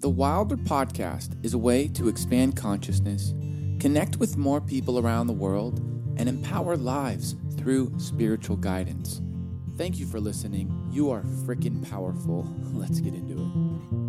The 0.00 0.08
Wilder 0.08 0.56
Podcast 0.56 1.36
is 1.44 1.52
a 1.52 1.58
way 1.58 1.86
to 1.88 2.08
expand 2.08 2.56
consciousness, 2.56 3.34
connect 3.78 4.16
with 4.16 4.38
more 4.38 4.58
people 4.58 4.98
around 4.98 5.26
the 5.26 5.34
world, 5.34 5.80
and 6.16 6.26
empower 6.26 6.74
lives 6.78 7.36
through 7.58 7.92
spiritual 7.98 8.56
guidance. 8.56 9.20
Thank 9.76 9.98
you 9.98 10.06
for 10.06 10.18
listening. 10.18 10.88
You 10.90 11.10
are 11.10 11.20
freaking 11.44 11.86
powerful. 11.90 12.50
Let's 12.72 13.00
get 13.00 13.12
into 13.12 13.42
it. 13.42 13.99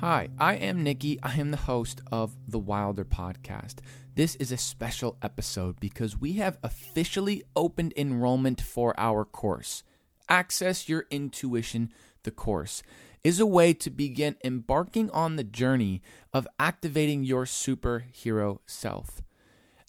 Hi, 0.00 0.28
I 0.38 0.54
am 0.54 0.84
Nicky. 0.84 1.18
I 1.24 1.34
am 1.40 1.50
the 1.50 1.56
host 1.56 2.02
of 2.12 2.36
the 2.46 2.60
Wilder 2.60 3.04
Podcast. 3.04 3.80
This 4.14 4.36
is 4.36 4.52
a 4.52 4.56
special 4.56 5.16
episode 5.22 5.80
because 5.80 6.16
we 6.16 6.34
have 6.34 6.56
officially 6.62 7.42
opened 7.56 7.94
enrollment 7.96 8.60
for 8.60 8.94
our 8.96 9.24
course. 9.24 9.82
Access 10.28 10.88
Your 10.88 11.06
Intuition, 11.10 11.92
the 12.22 12.30
course, 12.30 12.84
is 13.24 13.40
a 13.40 13.46
way 13.46 13.74
to 13.74 13.90
begin 13.90 14.36
embarking 14.44 15.10
on 15.10 15.34
the 15.34 15.42
journey 15.42 16.00
of 16.32 16.46
activating 16.60 17.24
your 17.24 17.44
superhero 17.44 18.60
self. 18.66 19.20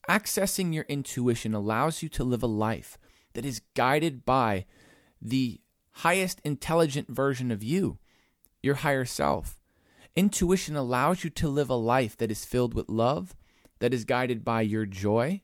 Accessing 0.09 0.73
your 0.73 0.85
intuition 0.89 1.53
allows 1.53 2.01
you 2.01 2.09
to 2.09 2.23
live 2.23 2.41
a 2.41 2.47
life 2.47 2.97
that 3.33 3.45
is 3.45 3.61
guided 3.75 4.25
by 4.25 4.65
the 5.21 5.61
highest 5.97 6.41
intelligent 6.43 7.09
version 7.09 7.51
of 7.51 7.61
you, 7.61 7.99
your 8.63 8.73
higher 8.75 9.05
self. 9.05 9.58
Intuition 10.15 10.75
allows 10.75 11.23
you 11.23 11.29
to 11.29 11.47
live 11.47 11.69
a 11.69 11.75
life 11.75 12.17
that 12.17 12.31
is 12.31 12.45
filled 12.45 12.73
with 12.73 12.89
love, 12.89 13.35
that 13.79 13.93
is 13.93 14.05
guided 14.05 14.43
by 14.43 14.61
your 14.61 14.85
joy. 14.85 15.41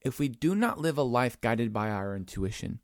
If 0.00 0.18
we 0.18 0.28
do 0.28 0.54
not 0.54 0.78
live 0.78 0.96
a 0.96 1.02
life 1.02 1.40
guided 1.40 1.72
by 1.72 1.90
our 1.90 2.14
intuition, 2.14 2.80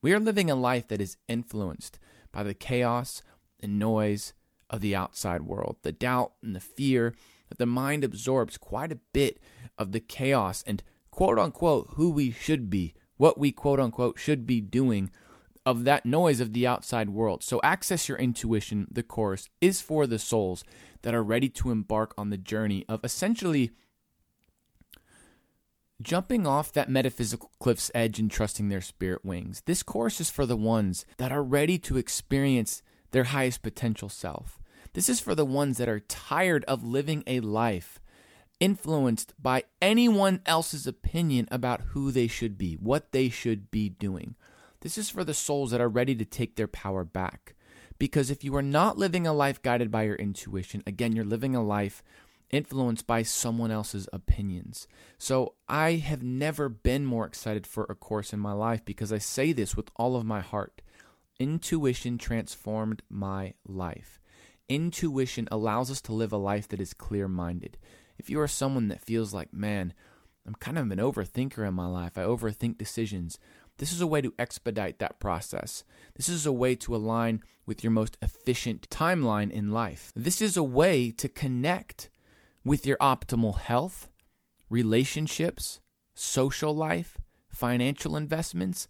we 0.00 0.12
are 0.12 0.20
living 0.20 0.50
a 0.50 0.54
life 0.54 0.88
that 0.88 1.00
is 1.00 1.16
influenced 1.28 1.98
by 2.32 2.42
the 2.42 2.54
chaos 2.54 3.22
and 3.60 3.78
noise 3.78 4.32
of 4.70 4.80
the 4.80 4.96
outside 4.96 5.42
world, 5.42 5.76
the 5.82 5.92
doubt 5.92 6.32
and 6.42 6.56
the 6.56 6.60
fear 6.60 7.14
that 7.48 7.58
the 7.58 7.66
mind 7.66 8.02
absorbs 8.02 8.56
quite 8.56 8.92
a 8.92 8.98
bit 9.12 9.38
of 9.78 9.92
the 9.92 10.00
chaos 10.00 10.64
and 10.66 10.82
quote 11.10 11.38
unquote 11.38 11.88
who 11.94 12.10
we 12.10 12.30
should 12.30 12.68
be, 12.70 12.94
what 13.16 13.38
we 13.38 13.52
quote 13.52 13.78
unquote 13.78 14.18
should 14.18 14.46
be 14.46 14.60
doing 14.60 15.10
of 15.66 15.84
that 15.84 16.04
noise 16.04 16.40
of 16.40 16.52
the 16.52 16.66
outside 16.66 17.10
world. 17.10 17.42
So, 17.42 17.60
Access 17.62 18.08
Your 18.08 18.18
Intuition, 18.18 18.86
the 18.90 19.02
course, 19.02 19.48
is 19.60 19.80
for 19.80 20.06
the 20.06 20.18
souls 20.18 20.64
that 21.02 21.14
are 21.14 21.22
ready 21.22 21.48
to 21.50 21.70
embark 21.70 22.14
on 22.18 22.30
the 22.30 22.36
journey 22.36 22.84
of 22.88 23.04
essentially 23.04 23.70
jumping 26.02 26.46
off 26.46 26.72
that 26.72 26.90
metaphysical 26.90 27.50
cliff's 27.58 27.90
edge 27.94 28.18
and 28.18 28.30
trusting 28.30 28.68
their 28.68 28.80
spirit 28.80 29.24
wings. 29.24 29.62
This 29.64 29.82
course 29.82 30.20
is 30.20 30.30
for 30.30 30.44
the 30.44 30.56
ones 30.56 31.06
that 31.16 31.32
are 31.32 31.42
ready 31.42 31.78
to 31.78 31.96
experience 31.96 32.82
their 33.12 33.24
highest 33.24 33.62
potential 33.62 34.08
self. 34.08 34.58
This 34.92 35.08
is 35.08 35.20
for 35.20 35.34
the 35.34 35.44
ones 35.44 35.78
that 35.78 35.88
are 35.88 36.00
tired 36.00 36.64
of 36.66 36.84
living 36.84 37.24
a 37.26 37.40
life 37.40 38.00
influenced 38.60 39.34
by 39.40 39.64
anyone 39.82 40.40
else's 40.46 40.86
opinion 40.86 41.48
about 41.50 41.80
who 41.88 42.10
they 42.10 42.26
should 42.26 42.56
be, 42.56 42.74
what 42.74 43.12
they 43.12 43.28
should 43.28 43.70
be 43.70 43.88
doing. 43.88 44.36
This 44.84 44.98
is 44.98 45.08
for 45.08 45.24
the 45.24 45.32
souls 45.32 45.70
that 45.70 45.80
are 45.80 45.88
ready 45.88 46.14
to 46.14 46.26
take 46.26 46.56
their 46.56 46.68
power 46.68 47.04
back. 47.04 47.54
Because 47.98 48.30
if 48.30 48.44
you 48.44 48.54
are 48.54 48.62
not 48.62 48.98
living 48.98 49.26
a 49.26 49.32
life 49.32 49.62
guided 49.62 49.90
by 49.90 50.02
your 50.02 50.16
intuition, 50.16 50.82
again, 50.86 51.16
you're 51.16 51.24
living 51.24 51.56
a 51.56 51.64
life 51.64 52.02
influenced 52.50 53.06
by 53.06 53.22
someone 53.22 53.70
else's 53.70 54.10
opinions. 54.12 54.86
So 55.16 55.54
I 55.70 55.92
have 55.92 56.22
never 56.22 56.68
been 56.68 57.06
more 57.06 57.26
excited 57.26 57.66
for 57.66 57.86
a 57.88 57.94
course 57.94 58.34
in 58.34 58.40
my 58.40 58.52
life 58.52 58.84
because 58.84 59.10
I 59.10 59.16
say 59.16 59.52
this 59.52 59.74
with 59.74 59.90
all 59.96 60.16
of 60.16 60.26
my 60.26 60.42
heart. 60.42 60.82
Intuition 61.40 62.18
transformed 62.18 63.02
my 63.08 63.54
life. 63.66 64.20
Intuition 64.68 65.48
allows 65.50 65.90
us 65.90 66.02
to 66.02 66.12
live 66.12 66.32
a 66.32 66.36
life 66.36 66.68
that 66.68 66.80
is 66.80 66.92
clear 66.92 67.26
minded. 67.26 67.78
If 68.18 68.28
you 68.28 68.38
are 68.38 68.46
someone 68.46 68.88
that 68.88 69.00
feels 69.00 69.32
like, 69.32 69.54
man, 69.54 69.94
I'm 70.46 70.54
kind 70.56 70.78
of 70.78 70.90
an 70.90 70.98
overthinker 70.98 71.66
in 71.66 71.72
my 71.72 71.86
life, 71.86 72.18
I 72.18 72.22
overthink 72.22 72.76
decisions, 72.76 73.38
this 73.78 73.92
is 73.92 74.00
a 74.00 74.06
way 74.06 74.20
to 74.20 74.34
expedite 74.38 74.98
that 74.98 75.18
process. 75.18 75.84
This 76.16 76.28
is 76.28 76.46
a 76.46 76.52
way 76.52 76.74
to 76.76 76.94
align 76.94 77.42
with 77.66 77.82
your 77.82 77.90
most 77.90 78.16
efficient 78.22 78.88
timeline 78.88 79.50
in 79.50 79.72
life. 79.72 80.12
This 80.14 80.40
is 80.40 80.56
a 80.56 80.62
way 80.62 81.10
to 81.12 81.28
connect 81.28 82.10
with 82.64 82.86
your 82.86 82.96
optimal 82.98 83.58
health, 83.58 84.08
relationships, 84.70 85.80
social 86.14 86.74
life, 86.74 87.18
financial 87.48 88.16
investments. 88.16 88.88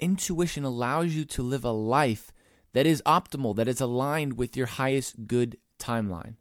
Intuition 0.00 0.64
allows 0.64 1.14
you 1.14 1.24
to 1.26 1.42
live 1.42 1.64
a 1.64 1.70
life 1.70 2.32
that 2.72 2.86
is 2.86 3.02
optimal, 3.04 3.56
that 3.56 3.68
is 3.68 3.80
aligned 3.80 4.38
with 4.38 4.56
your 4.56 4.66
highest 4.66 5.26
good 5.26 5.58
timeline. 5.78 6.36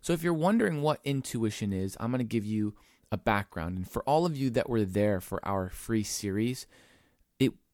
So, 0.00 0.12
if 0.12 0.22
you're 0.22 0.32
wondering 0.32 0.80
what 0.80 1.00
intuition 1.04 1.72
is, 1.72 1.96
I'm 2.00 2.10
going 2.10 2.18
to 2.20 2.24
give 2.24 2.46
you 2.46 2.74
a 3.12 3.18
background. 3.18 3.76
And 3.76 3.90
for 3.90 4.02
all 4.04 4.24
of 4.24 4.36
you 4.36 4.50
that 4.50 4.70
were 4.70 4.84
there 4.84 5.20
for 5.20 5.46
our 5.46 5.68
free 5.68 6.04
series, 6.04 6.66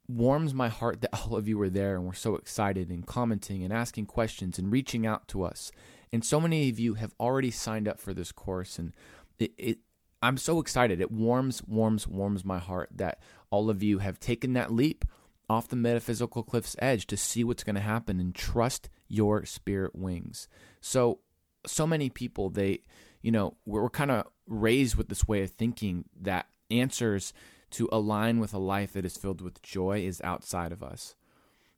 warms 0.09 0.55
my 0.55 0.69
heart 0.69 1.01
that 1.01 1.15
all 1.21 1.37
of 1.37 1.49
you 1.49 1.59
were 1.59 1.71
there 1.71 1.97
and 1.97 2.07
were 2.07 2.15
so 2.15 2.37
excited 2.37 2.91
and 2.91 3.07
commenting 3.07 3.63
and 3.63 3.73
asking 3.73 4.07
questions 4.07 4.59
and 4.59 4.73
reaching 4.73 5.07
out 5.07 5.29
to 5.29 5.43
us. 5.43 5.71
And 6.13 6.25
so 6.25 6.41
many 6.41 6.69
of 6.69 6.79
you 6.79 6.95
have 6.95 7.15
already 7.19 7.51
signed 7.51 7.89
up 7.89 8.01
for 8.01 8.15
this 8.15 8.33
course 8.33 8.79
and 8.79 8.93
it, 9.39 9.53
it 9.59 9.79
I'm 10.23 10.39
so 10.39 10.61
excited. 10.61 11.01
It 11.01 11.13
warms, 11.13 11.63
warms, 11.67 12.09
warms 12.09 12.45
my 12.45 12.59
heart 12.59 12.91
that 12.95 13.21
all 13.51 13.69
of 13.71 13.83
you 13.83 13.99
have 13.99 14.19
taken 14.19 14.55
that 14.55 14.73
leap 14.73 15.05
off 15.49 15.69
the 15.69 15.77
metaphysical 15.77 16.43
cliff's 16.43 16.75
edge 16.79 17.07
to 17.07 17.17
see 17.17 17.45
what's 17.45 17.63
going 17.63 17.77
to 17.77 17.83
happen 17.83 18.19
and 18.19 18.35
trust 18.35 18.89
your 19.09 19.45
spirit 19.45 19.95
wings. 19.95 20.49
So, 20.81 21.21
so 21.67 21.87
many 21.87 22.09
people, 22.09 22.51
they, 22.51 22.81
you 23.23 23.31
know, 23.31 23.57
we're, 23.67 23.83
we're 23.83 23.91
kind 23.91 24.11
of 24.11 24.27
raised 24.47 24.97
with 24.97 25.09
this 25.09 25.29
way 25.29 25.43
of 25.43 25.51
thinking 25.51 26.07
that 26.23 26.47
answers 26.71 27.33
to 27.77 27.89
align 27.93 28.41
with 28.41 28.55
a 28.55 28.59
life 28.59 28.95
that 28.95 29.05
is 29.05 29.19
filled 29.19 29.43
with 29.43 29.61
joy 29.61 30.01
is 30.01 30.23
outside 30.25 30.73
of 30.73 30.83
us. 30.83 31.15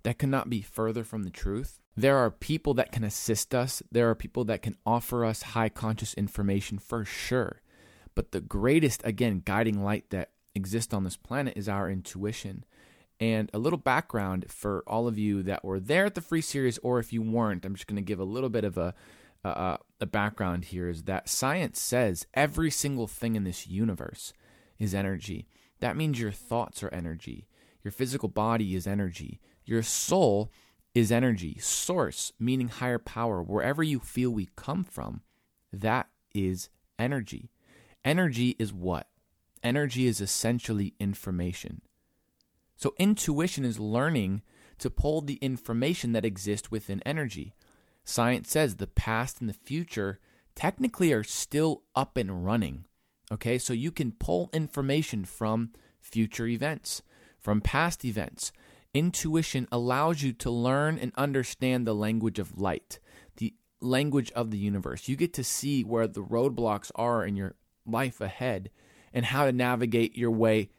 That 0.05 0.17
cannot 0.17 0.49
be 0.49 0.63
further 0.63 1.03
from 1.03 1.25
the 1.25 1.31
truth. 1.31 1.81
There 1.97 2.17
are 2.17 2.31
people 2.31 2.73
that 2.75 2.93
can 2.93 3.03
assist 3.03 3.53
us, 3.53 3.83
there 3.91 4.09
are 4.09 4.15
people 4.15 4.45
that 4.45 4.63
can 4.63 4.77
offer 4.87 5.25
us 5.25 5.43
high 5.43 5.69
conscious 5.69 6.15
information 6.15 6.79
for 6.79 7.05
sure. 7.05 7.63
But 8.15 8.31
the 8.31 8.41
greatest, 8.41 9.01
again, 9.05 9.43
guiding 9.45 9.83
light 9.83 10.11
that 10.11 10.31
exists 10.55 10.95
on 10.95 11.03
this 11.03 11.17
planet 11.17 11.55
is 11.57 11.69
our 11.69 11.91
intuition. 11.91 12.65
And 13.19 13.51
a 13.53 13.59
little 13.59 13.79
background 13.79 14.47
for 14.49 14.85
all 14.87 15.09
of 15.09 15.19
you 15.19 15.43
that 15.43 15.65
were 15.65 15.81
there 15.81 16.05
at 16.05 16.15
the 16.15 16.21
free 16.21 16.43
series, 16.43 16.79
or 16.79 17.01
if 17.01 17.13
you 17.13 17.23
weren't, 17.23 17.65
I'm 17.65 17.75
just 17.75 17.89
going 17.89 17.97
to 17.97 18.03
give 18.03 18.21
a 18.21 18.25
little 18.25 18.51
bit 18.51 18.63
of 18.63 18.79
a, 18.79 18.95
a, 19.43 19.79
a 20.01 20.07
background 20.07 20.67
here 20.67 20.89
is 20.89 21.03
that 21.05 21.29
science 21.29 21.81
says 21.81 22.25
every 22.35 22.71
single 22.71 23.09
thing 23.09 23.35
in 23.35 23.43
this 23.43 23.67
universe 23.67 24.33
is 24.79 24.95
energy. 24.95 25.49
That 25.81 25.97
means 25.97 26.21
your 26.21 26.33
thoughts 26.33 26.83
are 26.83 26.93
energy. 26.93 27.47
Your 27.83 27.93
physical 27.93 28.29
body 28.29 28.75
is 28.75 28.87
energy. 28.87 29.41
Your 29.65 29.83
soul 29.83 30.51
is 30.95 31.13
energy. 31.13 31.59
Source, 31.61 32.33
meaning 32.39 32.69
higher 32.69 32.99
power, 32.99 33.43
wherever 33.43 33.83
you 33.83 34.01
feel 34.01 34.31
we 34.31 34.49
come 34.57 34.85
from, 34.85 35.23
that 35.73 36.09
is 36.35 36.69
energy. 36.99 37.51
Energy 38.05 38.57
is 38.59 38.73
what? 38.73 39.09
Energy 39.63 40.07
is 40.07 40.21
essentially 40.21 40.95
information. 40.99 41.83
So, 42.77 42.95
intuition 42.99 43.65
is 43.65 43.81
learning 43.81 44.43
to 44.79 44.91
pull 44.91 45.21
the 45.21 45.35
information 45.37 46.13
that 46.13 46.25
exists 46.25 46.71
within 46.71 47.03
energy. 47.05 47.55
Science 48.05 48.51
says 48.51 48.77
the 48.77 48.87
past 48.87 49.41
and 49.41 49.51
the 49.51 49.55
future 49.55 50.21
technically 50.55 51.13
are 51.13 51.25
still 51.25 51.83
up 51.95 52.17
and 52.17 52.45
running. 52.45 52.85
Okay, 53.31 53.59
so 53.59 53.73
you 53.73 53.91
can 53.91 54.13
pull 54.13 54.49
information 54.53 55.25
from 55.25 55.71
future 56.01 56.47
events, 56.47 57.03
from 57.39 57.61
past 57.61 58.05
events. 58.05 58.53
Intuition 58.95 59.69
allows 59.71 60.23
you 60.23 60.33
to 60.33 60.51
learn 60.51 60.99
and 60.99 61.13
understand 61.17 61.87
the 61.87 61.95
language 61.95 62.39
of 62.39 62.59
light, 62.59 62.99
the 63.37 63.55
language 63.81 64.33
of 64.33 64.51
the 64.51 64.59
universe. 64.59 65.09
You 65.09 65.17
get 65.17 65.35
to 65.35 65.45
see 65.45 65.85
where 65.85 66.07
the 66.07 66.23
roadblocks 66.23 66.91
are 66.95 67.25
in 67.25 67.37
your 67.37 67.55
life 67.87 68.21
ahead 68.21 68.71
and 69.13 69.27
how 69.27 69.45
to 69.45 69.53
navigate 69.53 70.17
your 70.17 70.31
way 70.31 70.71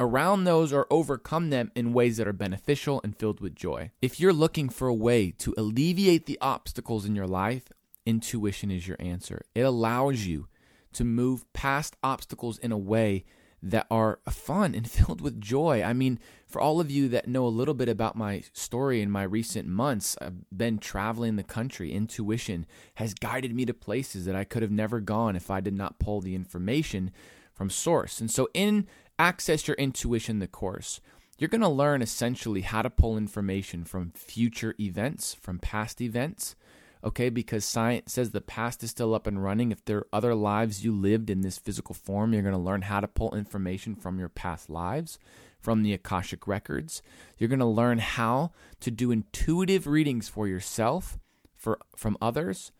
around 0.00 0.44
those 0.44 0.72
or 0.72 0.86
overcome 0.90 1.50
them 1.50 1.70
in 1.74 1.92
ways 1.92 2.16
that 2.16 2.28
are 2.28 2.32
beneficial 2.32 3.00
and 3.02 3.16
filled 3.16 3.40
with 3.40 3.54
joy. 3.54 3.90
If 4.00 4.20
you're 4.20 4.32
looking 4.32 4.68
for 4.68 4.88
a 4.88 4.94
way 4.94 5.32
to 5.38 5.54
alleviate 5.58 6.26
the 6.26 6.38
obstacles 6.40 7.04
in 7.04 7.14
your 7.14 7.26
life, 7.26 7.64
intuition 8.06 8.70
is 8.70 8.86
your 8.86 8.96
answer. 9.00 9.42
It 9.54 9.62
allows 9.62 10.24
you 10.24 10.48
to 10.92 11.04
move 11.04 11.50
past 11.52 11.96
obstacles 12.02 12.58
in 12.58 12.72
a 12.72 12.78
way 12.78 13.24
that 13.62 13.86
are 13.90 14.20
fun 14.30 14.74
and 14.74 14.88
filled 14.90 15.20
with 15.20 15.40
joy. 15.40 15.82
I 15.82 15.92
mean, 15.92 16.18
for 16.46 16.60
all 16.60 16.80
of 16.80 16.90
you 16.90 17.08
that 17.08 17.28
know 17.28 17.46
a 17.46 17.48
little 17.48 17.74
bit 17.74 17.88
about 17.88 18.16
my 18.16 18.42
story 18.52 19.02
in 19.02 19.10
my 19.10 19.22
recent 19.24 19.68
months, 19.68 20.16
I've 20.20 20.48
been 20.56 20.78
traveling 20.78 21.36
the 21.36 21.42
country. 21.42 21.92
Intuition 21.92 22.66
has 22.94 23.14
guided 23.14 23.54
me 23.54 23.64
to 23.66 23.74
places 23.74 24.24
that 24.26 24.36
I 24.36 24.44
could 24.44 24.62
have 24.62 24.70
never 24.70 25.00
gone 25.00 25.36
if 25.36 25.50
I 25.50 25.60
did 25.60 25.74
not 25.74 25.98
pull 25.98 26.20
the 26.20 26.34
information 26.34 27.10
from 27.52 27.70
source. 27.70 28.20
And 28.20 28.30
so, 28.30 28.48
in 28.54 28.86
Access 29.18 29.66
Your 29.66 29.76
Intuition, 29.76 30.38
the 30.38 30.46
course, 30.46 31.00
You're 31.38 31.48
going 31.48 31.60
to 31.60 31.68
learn 31.68 32.02
essentially 32.02 32.62
how 32.62 32.82
to 32.82 32.90
pull 32.90 33.16
information 33.16 33.84
from 33.84 34.10
future 34.12 34.74
events, 34.80 35.34
from 35.34 35.60
past 35.60 36.00
events, 36.00 36.56
okay? 37.02 37.28
Because 37.28 37.64
science 37.64 38.12
says 38.12 38.30
the 38.30 38.40
past 38.40 38.82
is 38.82 38.90
still 38.90 39.14
up 39.14 39.26
and 39.26 39.42
running. 39.42 39.70
If 39.70 39.84
there 39.84 39.98
are 39.98 40.06
other 40.12 40.34
lives 40.34 40.84
you 40.84 40.92
lived 40.92 41.30
in 41.30 41.40
this 41.42 41.58
physical 41.58 41.94
form, 41.94 42.32
you're 42.32 42.42
going 42.42 42.54
to 42.54 42.58
learn 42.58 42.82
how 42.82 43.00
to 43.00 43.08
pull 43.08 43.34
information 43.34 43.94
from 43.94 44.18
your 44.18 44.28
past 44.28 44.68
lives, 44.70 45.18
from 45.60 45.82
the 45.82 45.92
Akashic 45.92 46.46
records. 46.46 47.02
You're 47.36 47.48
going 47.48 47.58
to 47.58 47.66
learn 47.66 47.98
how 47.98 48.52
to 48.80 48.90
do 48.90 49.10
intuitive 49.10 49.86
readings 49.86 50.28
for 50.28 50.46
yourself, 50.46 51.18
for 51.56 51.78
from 51.96 52.16
others. 52.20 52.72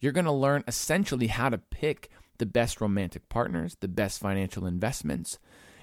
You're 0.00 0.12
going 0.12 0.26
to 0.26 0.32
learn 0.32 0.64
essentially 0.66 1.28
how 1.28 1.48
to 1.48 1.58
pick 1.58 2.10
the 2.38 2.46
best 2.46 2.80
romantic 2.80 3.28
partners, 3.28 3.76
the 3.80 3.88
best 3.88 4.20
financial 4.20 4.66
investments. 4.66 5.38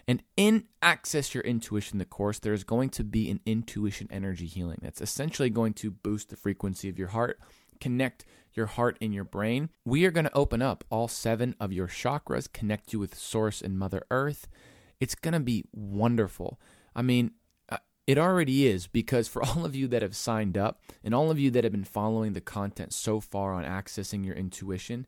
And 0.08 0.22
in 0.36 0.66
Access 0.82 1.34
Your 1.34 1.44
Intuition, 1.44 1.98
the 1.98 2.06
course, 2.06 2.40
there's 2.40 2.64
going 2.64 2.90
to 2.90 3.04
be 3.04 3.30
an 3.30 3.40
intuition 3.46 4.08
energy 4.12 4.46
healing 4.46 4.80
that's 4.82 5.02
essentially 5.02 5.50
going 5.50 5.74
to 5.76 5.92
boost 5.92 6.30
the 6.30 6.36
frequency 6.36 6.90
of 6.90 7.00
your 7.00 7.10
heart 7.10 7.40
connect 7.84 8.24
your 8.54 8.68
heart 8.68 8.98
and 9.02 9.14
your 9.14 9.26
brain. 9.26 9.70
We 9.84 10.06
are 10.06 10.12
going 10.12 10.24
to 10.24 10.38
open 10.38 10.62
up 10.62 10.86
all 10.90 11.10
seven 11.10 11.54
of 11.60 11.74
your 11.74 11.88
chakras, 11.88 12.52
connect 12.52 12.94
you 12.94 13.00
with 13.00 13.14
Source 13.14 13.62
and 13.62 13.78
Mother 13.78 14.06
Earth. 14.10 14.48
It's 15.02 15.16
going 15.16 15.34
to 15.34 15.42
be 15.42 15.66
wonderful. 15.74 16.62
I 16.96 17.02
mean, 17.02 17.32
uh, 17.68 17.80
it 18.08 18.18
already 18.18 18.68
is 18.68 18.88
because 18.88 19.28
for 19.28 19.44
all 19.48 19.66
of 19.66 19.76
you 19.76 19.90
that 19.90 20.02
have 20.02 20.16
signed 20.16 20.58
up 20.58 20.82
and 21.04 21.14
all 21.14 21.30
of 21.30 21.40
you 21.40 21.52
that 21.52 21.66
have 21.66 21.74
been 21.74 21.84
following 21.84 22.32
the 22.32 22.42
content 22.42 22.94
so 22.94 23.20
far 23.20 23.54
on 23.54 23.66
accessing 23.66 24.26
your 24.26 24.36
intuition, 24.36 25.06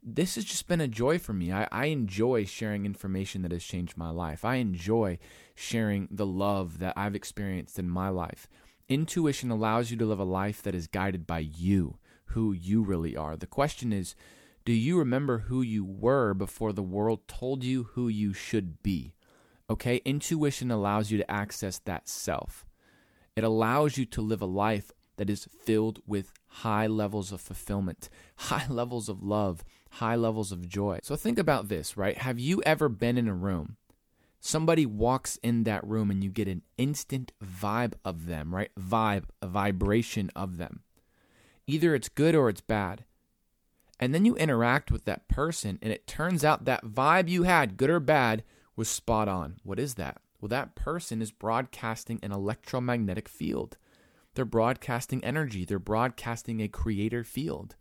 this 0.00 0.36
has 0.36 0.44
just 0.44 0.68
been 0.68 0.80
a 0.80 0.86
joy 0.86 1.18
for 1.18 1.32
me. 1.32 1.50
I, 1.50 1.66
I, 1.72 1.86
enjoy 1.86 2.44
sharing 2.44 2.86
information 2.86 3.42
that 3.42 3.50
has 3.50 3.64
changed 3.64 3.96
my 3.96 4.10
life. 4.10 4.44
I 4.44 4.56
enjoy 4.56 5.18
sharing 5.56 6.06
the 6.12 6.26
love 6.26 6.78
that 6.78 6.92
I've 6.96 7.16
experienced 7.16 7.76
in 7.80 7.88
my 7.90 8.10
life. 8.10 8.46
Intuition 8.88 9.50
allows 9.50 9.90
you 9.90 9.96
to 9.96 10.06
live 10.06 10.20
a 10.20 10.24
life 10.24 10.62
that 10.62 10.74
is 10.74 10.86
guided 10.86 11.26
by 11.26 11.40
you, 11.40 11.98
who 12.26 12.52
you 12.52 12.82
really 12.82 13.16
are. 13.16 13.36
The 13.36 13.46
question 13.46 13.92
is 13.92 14.14
do 14.64 14.72
you 14.72 14.98
remember 14.98 15.38
who 15.38 15.62
you 15.62 15.84
were 15.84 16.34
before 16.34 16.72
the 16.72 16.82
world 16.82 17.28
told 17.28 17.62
you 17.62 17.84
who 17.94 18.08
you 18.08 18.32
should 18.32 18.82
be? 18.82 19.14
Okay, 19.70 20.00
intuition 20.04 20.70
allows 20.70 21.10
you 21.10 21.18
to 21.18 21.30
access 21.30 21.78
that 21.80 22.08
self. 22.08 22.66
It 23.34 23.44
allows 23.44 23.96
you 23.96 24.06
to 24.06 24.20
live 24.20 24.40
a 24.42 24.46
life 24.46 24.90
that 25.16 25.30
is 25.30 25.48
filled 25.64 26.00
with 26.06 26.32
high 26.46 26.86
levels 26.86 27.32
of 27.32 27.40
fulfillment, 27.40 28.08
high 28.36 28.66
levels 28.68 29.08
of 29.08 29.22
love, 29.22 29.64
high 29.90 30.16
levels 30.16 30.52
of 30.52 30.68
joy. 30.68 31.00
So 31.02 31.16
think 31.16 31.38
about 31.38 31.68
this, 31.68 31.96
right? 31.96 32.18
Have 32.18 32.38
you 32.38 32.62
ever 32.64 32.88
been 32.88 33.18
in 33.18 33.28
a 33.28 33.34
room 33.34 33.76
somebody 34.46 34.86
walks 34.86 35.38
in 35.42 35.64
that 35.64 35.86
room 35.86 36.10
and 36.10 36.22
you 36.22 36.30
get 36.30 36.48
an 36.48 36.62
instant 36.78 37.32
vibe 37.44 37.94
of 38.04 38.26
them, 38.26 38.54
right? 38.54 38.70
Vibe, 38.78 39.24
a 39.42 39.46
vibration 39.46 40.30
of 40.36 40.56
them. 40.56 40.80
Either 41.66 41.94
it's 41.94 42.08
good 42.08 42.34
or 42.34 42.48
it's 42.48 42.60
bad. 42.60 43.04
And 43.98 44.14
then 44.14 44.24
you 44.24 44.36
interact 44.36 44.90
with 44.90 45.04
that 45.06 45.26
person 45.28 45.78
and 45.82 45.92
it 45.92 46.06
turns 46.06 46.44
out 46.44 46.64
that 46.64 46.84
vibe 46.84 47.28
you 47.28 47.44
had, 47.44 47.76
good 47.76 47.90
or 47.90 48.00
bad, 48.00 48.44
was 48.76 48.88
spot 48.88 49.26
on. 49.26 49.56
What 49.64 49.78
is 49.78 49.94
that? 49.94 50.20
Well, 50.40 50.48
that 50.50 50.74
person 50.74 51.22
is 51.22 51.30
broadcasting 51.30 52.20
an 52.22 52.30
electromagnetic 52.30 53.28
field. 53.28 53.78
They're 54.34 54.44
broadcasting 54.44 55.24
energy, 55.24 55.64
they're 55.64 55.78
broadcasting 55.78 56.60
a 56.60 56.68
creator 56.68 57.24
field 57.24 57.74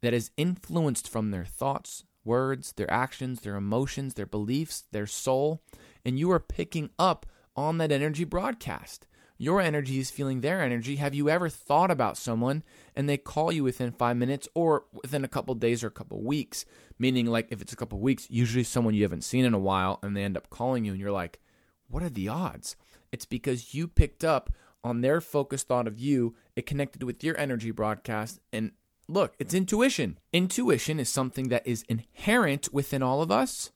that 0.00 0.14
is 0.14 0.30
influenced 0.36 1.08
from 1.08 1.30
their 1.30 1.44
thoughts, 1.44 2.04
words, 2.24 2.72
their 2.72 2.90
actions, 2.90 3.40
their 3.40 3.56
emotions, 3.56 4.14
their 4.14 4.26
beliefs, 4.26 4.84
their 4.92 5.06
soul, 5.06 5.62
and 6.04 6.18
you 6.18 6.30
are 6.30 6.40
picking 6.40 6.90
up 6.98 7.26
on 7.56 7.78
that 7.78 7.92
energy 7.92 8.24
broadcast. 8.24 9.06
Your 9.38 9.60
energy 9.60 9.98
is 9.98 10.10
feeling 10.10 10.40
their 10.40 10.62
energy. 10.62 10.96
Have 10.96 11.14
you 11.14 11.28
ever 11.28 11.48
thought 11.48 11.90
about 11.90 12.16
someone 12.16 12.62
and 12.94 13.08
they 13.08 13.16
call 13.16 13.50
you 13.50 13.64
within 13.64 13.90
five 13.90 14.16
minutes 14.16 14.48
or 14.54 14.84
within 14.92 15.24
a 15.24 15.28
couple 15.28 15.54
days 15.56 15.82
or 15.82 15.88
a 15.88 15.90
couple 15.90 16.22
weeks? 16.22 16.64
Meaning, 16.98 17.26
like 17.26 17.48
if 17.50 17.60
it's 17.60 17.72
a 17.72 17.76
couple 17.76 17.98
weeks, 17.98 18.28
usually 18.30 18.62
someone 18.62 18.94
you 18.94 19.02
haven't 19.02 19.24
seen 19.24 19.44
in 19.44 19.52
a 19.54 19.58
while 19.58 19.98
and 20.02 20.16
they 20.16 20.22
end 20.22 20.36
up 20.36 20.48
calling 20.48 20.84
you 20.84 20.92
and 20.92 21.00
you're 21.00 21.10
like, 21.10 21.40
what 21.88 22.04
are 22.04 22.08
the 22.08 22.28
odds? 22.28 22.76
It's 23.10 23.26
because 23.26 23.74
you 23.74 23.88
picked 23.88 24.22
up 24.22 24.50
on 24.84 25.00
their 25.00 25.20
focused 25.20 25.68
thought 25.68 25.86
of 25.86 25.98
you, 25.98 26.34
it 26.56 26.66
connected 26.66 27.02
with 27.02 27.22
your 27.22 27.36
energy 27.38 27.70
broadcast, 27.70 28.40
and 28.52 28.72
look, 29.12 29.34
it's 29.38 29.54
intuition. 29.54 30.18
Intuition 30.32 30.98
is 30.98 31.08
something 31.08 31.48
that 31.48 31.66
is 31.66 31.84
inherent 31.88 32.72
within 32.72 33.02
all 33.02 33.22
of 33.22 33.30
us. 33.30 33.70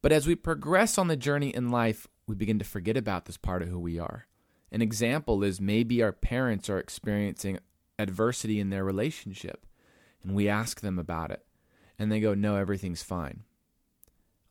But 0.00 0.12
as 0.12 0.26
we 0.26 0.34
progress 0.34 0.96
on 0.96 1.08
the 1.08 1.16
journey 1.16 1.48
in 1.48 1.70
life, 1.70 2.06
we 2.26 2.34
begin 2.34 2.58
to 2.58 2.64
forget 2.64 2.96
about 2.96 3.24
this 3.24 3.36
part 3.36 3.62
of 3.62 3.68
who 3.68 3.80
we 3.80 3.98
are. 3.98 4.26
An 4.70 4.82
example 4.82 5.42
is 5.42 5.60
maybe 5.60 6.02
our 6.02 6.12
parents 6.12 6.68
are 6.68 6.78
experiencing 6.78 7.58
adversity 7.98 8.60
in 8.60 8.70
their 8.70 8.84
relationship, 8.84 9.66
and 10.22 10.34
we 10.34 10.48
ask 10.48 10.80
them 10.80 10.98
about 10.98 11.30
it, 11.30 11.44
and 11.98 12.12
they 12.12 12.20
go, 12.20 12.34
No, 12.34 12.56
everything's 12.56 13.02
fine. 13.02 13.44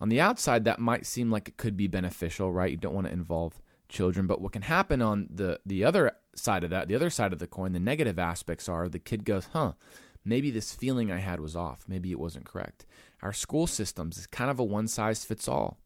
On 0.02 0.10
the 0.10 0.20
outside, 0.20 0.66
that 0.66 0.80
might 0.80 1.06
seem 1.06 1.32
like 1.32 1.48
it 1.48 1.58
could 1.58 1.78
be 1.78 1.88
beneficial, 1.88 2.52
right? 2.52 2.72
You 2.72 2.78
don't 2.78 2.94
want 2.94 3.08
to 3.08 3.14
involve 3.14 3.62
children, 3.90 4.28
but 4.28 4.42
what 4.42 4.52
can 4.52 4.64
happen 4.64 5.02
on 5.02 5.28
the, 5.30 5.60
the 5.66 5.84
other 5.84 6.12
side 6.36 6.64
of 6.64 6.70
that, 6.72 6.88
the 6.88 6.96
other 6.96 7.10
side 7.10 7.34
of 7.34 7.40
the 7.40 7.48
coin, 7.48 7.72
the 7.72 7.80
negative 7.80 8.20
aspects 8.20 8.68
are 8.68 8.90
the 8.90 9.00
kid 9.00 9.24
goes, 9.24 9.50
Huh, 9.54 9.74
maybe 10.28 10.52
this 10.52 10.74
feeling 10.74 11.12
I 11.12 11.20
had 11.20 11.40
was 11.40 11.56
off. 11.56 11.86
Maybe 11.88 12.12
it 12.12 12.20
wasn't 12.20 12.46
correct. 12.46 12.86
Our 13.22 13.34
school 13.34 13.68
systems 13.68 14.18
is 14.18 14.28
kind 14.28 14.52
of 14.52 14.60
a 14.60 14.64
one 14.64 14.88
size 14.88 15.24
fits 15.24 15.48
all. 15.48 15.80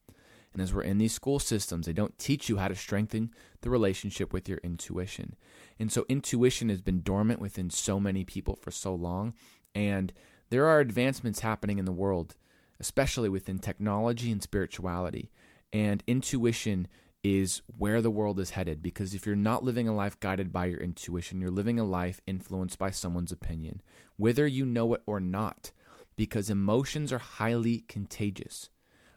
And 0.54 0.62
as 0.62 0.74
we're 0.74 0.82
in 0.82 0.98
these 0.98 1.14
school 1.14 1.40
systems, 1.40 1.86
they 1.86 1.94
don't 1.94 2.18
teach 2.18 2.50
you 2.50 2.58
how 2.58 2.68
to 2.68 2.76
strengthen 2.76 3.32
the 3.62 3.70
relationship 3.70 4.34
with 4.34 4.50
your 4.50 4.58
intuition. 4.64 5.36
And 5.80 5.92
so 5.92 6.06
intuition 6.10 6.68
has 6.70 6.82
been 6.82 7.02
dormant 7.02 7.40
within 7.40 7.70
so 7.70 8.00
many 8.00 8.26
people 8.26 8.58
for 8.58 8.72
so 8.72 8.94
long. 8.94 9.34
And 9.74 10.12
there 10.50 10.66
are 10.68 10.82
advancements 10.82 11.40
happening 11.40 11.80
in 11.80 11.86
the 11.86 11.94
world, 11.94 12.36
especially 12.82 13.30
within 13.30 13.60
technology 13.60 14.30
and 14.30 14.44
spirituality. 14.44 15.32
And 15.72 16.04
intuition 16.06 16.88
is 17.24 17.62
where 17.78 18.02
the 18.02 18.12
world 18.12 18.40
is 18.40 18.52
headed 18.52 18.82
because 18.82 19.14
if 19.14 19.26
you're 19.26 19.36
not 19.36 19.64
living 19.64 19.88
a 19.88 19.96
life 19.96 20.20
guided 20.20 20.52
by 20.52 20.66
your 20.66 20.80
intuition, 20.80 21.40
you're 21.40 21.52
living 21.52 21.80
a 21.80 21.84
life 21.84 22.20
influenced 22.26 22.80
by 22.80 22.90
someone's 22.90 23.32
opinion, 23.32 23.82
whether 24.18 24.48
you 24.48 24.66
know 24.66 24.94
it 24.96 25.02
or 25.06 25.20
not, 25.20 25.72
because 26.16 26.50
emotions 26.50 27.14
are 27.14 27.20
highly 27.20 27.86
contagious. 27.88 28.70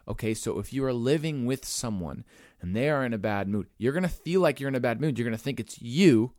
Okay, 0.07 0.35
so 0.35 0.59
if 0.59 0.71
you 0.71 0.85
are 0.85 0.93
living 0.93 1.45
with 1.45 1.65
someone 1.65 2.23
and 2.61 2.75
they 2.75 2.89
are 2.89 3.03
in 3.03 3.13
a 3.13 3.17
bad 3.17 3.47
mood, 3.47 3.67
you're 3.77 3.93
going 3.93 4.03
to 4.03 4.09
feel 4.09 4.39
like 4.39 4.59
you're 4.59 4.69
in 4.69 4.75
a 4.75 4.79
bad 4.79 5.01
mood. 5.01 5.17
You're 5.17 5.27
going 5.27 5.37
to 5.37 5.43
think 5.43 5.59
it's 5.59 5.81
you, 5.81 6.33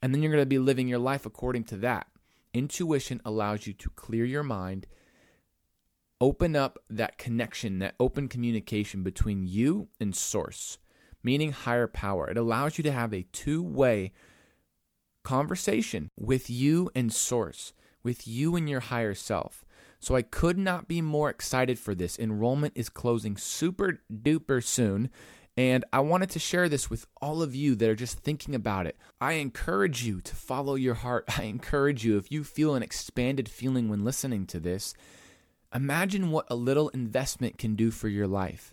and 0.00 0.14
then 0.14 0.22
you're 0.22 0.32
going 0.32 0.42
to 0.42 0.46
be 0.46 0.58
living 0.58 0.88
your 0.88 0.98
life 0.98 1.26
according 1.26 1.64
to 1.64 1.76
that. 1.78 2.06
Intuition 2.54 3.20
allows 3.24 3.66
you 3.66 3.74
to 3.74 3.90
clear 3.90 4.24
your 4.24 4.42
mind, 4.42 4.86
open 6.22 6.56
up 6.56 6.78
that 6.88 7.18
connection, 7.18 7.80
that 7.80 7.96
open 8.00 8.28
communication 8.28 9.02
between 9.02 9.46
you 9.46 9.88
and 10.00 10.16
source 10.16 10.78
meaning 11.22 11.52
higher 11.52 11.86
power. 11.86 12.28
It 12.28 12.36
allows 12.36 12.78
you 12.78 12.84
to 12.84 12.92
have 12.92 13.12
a 13.12 13.26
two 13.32 13.62
way 13.62 14.12
conversation 15.24 16.08
with 16.18 16.50
you 16.50 16.90
and 16.94 17.12
Source, 17.12 17.72
with 18.02 18.26
you 18.26 18.56
and 18.56 18.68
your 18.68 18.80
higher 18.80 19.14
self. 19.14 19.64
So 20.00 20.16
I 20.16 20.22
could 20.22 20.58
not 20.58 20.88
be 20.88 21.00
more 21.00 21.30
excited 21.30 21.78
for 21.78 21.94
this. 21.94 22.18
Enrollment 22.18 22.72
is 22.74 22.88
closing 22.88 23.36
super 23.36 24.02
duper 24.12 24.62
soon. 24.62 25.10
And 25.56 25.84
I 25.92 26.00
wanted 26.00 26.30
to 26.30 26.38
share 26.38 26.68
this 26.68 26.88
with 26.88 27.06
all 27.20 27.42
of 27.42 27.54
you 27.54 27.74
that 27.76 27.88
are 27.88 27.94
just 27.94 28.18
thinking 28.20 28.54
about 28.54 28.86
it. 28.86 28.96
I 29.20 29.34
encourage 29.34 30.02
you 30.02 30.20
to 30.22 30.34
follow 30.34 30.74
your 30.74 30.94
heart. 30.94 31.24
I 31.38 31.44
encourage 31.44 32.04
you, 32.04 32.16
if 32.16 32.32
you 32.32 32.42
feel 32.42 32.74
an 32.74 32.82
expanded 32.82 33.48
feeling 33.48 33.88
when 33.88 34.04
listening 34.04 34.46
to 34.46 34.60
this, 34.60 34.94
imagine 35.74 36.30
what 36.30 36.46
a 36.48 36.56
little 36.56 36.88
investment 36.90 37.58
can 37.58 37.76
do 37.76 37.90
for 37.90 38.08
your 38.08 38.26
life. 38.26 38.71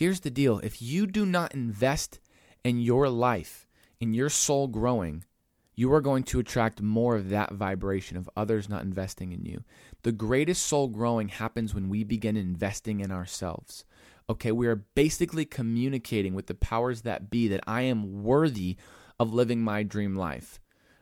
Here's 0.00 0.20
the 0.20 0.30
deal 0.30 0.60
if 0.60 0.80
you 0.80 1.06
do 1.06 1.26
not 1.26 1.52
invest 1.52 2.20
in 2.64 2.80
your 2.80 3.10
life, 3.10 3.68
in 4.00 4.14
your 4.14 4.30
soul 4.30 4.66
growing, 4.66 5.24
you 5.74 5.92
are 5.92 6.00
going 6.00 6.22
to 6.22 6.38
attract 6.38 6.80
more 6.80 7.16
of 7.16 7.28
that 7.28 7.52
vibration 7.52 8.16
of 8.16 8.30
others 8.34 8.66
not 8.66 8.82
investing 8.82 9.32
in 9.32 9.44
you. 9.44 9.62
The 10.02 10.12
greatest 10.12 10.64
soul 10.64 10.88
growing 10.88 11.28
happens 11.28 11.74
when 11.74 11.90
we 11.90 12.02
begin 12.02 12.38
investing 12.38 13.00
in 13.00 13.12
ourselves. 13.12 13.84
Okay, 14.30 14.52
we 14.52 14.68
are 14.68 14.86
basically 14.94 15.44
communicating 15.44 16.32
with 16.32 16.46
the 16.46 16.54
powers 16.54 17.02
that 17.02 17.28
be 17.28 17.46
that 17.48 17.64
I 17.66 17.82
am 17.82 18.22
worthy 18.22 18.78
of 19.18 19.34
living 19.34 19.60
my 19.60 19.82
dream 19.82 20.16
life. 20.16 20.60